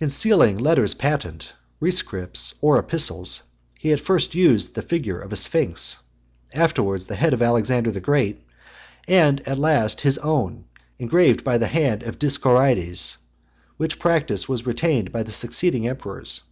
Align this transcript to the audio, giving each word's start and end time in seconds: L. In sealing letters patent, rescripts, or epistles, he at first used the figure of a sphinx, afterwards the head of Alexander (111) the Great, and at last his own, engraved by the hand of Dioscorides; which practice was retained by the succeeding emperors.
L. 0.00 0.04
In 0.04 0.08
sealing 0.08 0.56
letters 0.56 0.94
patent, 0.94 1.52
rescripts, 1.82 2.54
or 2.60 2.78
epistles, 2.78 3.42
he 3.76 3.92
at 3.92 3.98
first 3.98 4.36
used 4.36 4.76
the 4.76 4.82
figure 4.82 5.18
of 5.18 5.32
a 5.32 5.36
sphinx, 5.36 5.96
afterwards 6.54 7.06
the 7.08 7.16
head 7.16 7.32
of 7.34 7.42
Alexander 7.42 7.90
(111) 7.90 7.94
the 7.94 8.04
Great, 8.36 8.46
and 9.08 9.48
at 9.48 9.58
last 9.58 10.02
his 10.02 10.18
own, 10.18 10.64
engraved 11.00 11.42
by 11.42 11.58
the 11.58 11.66
hand 11.66 12.04
of 12.04 12.20
Dioscorides; 12.20 13.16
which 13.78 13.98
practice 13.98 14.48
was 14.48 14.64
retained 14.64 15.10
by 15.10 15.24
the 15.24 15.32
succeeding 15.32 15.88
emperors. 15.88 16.42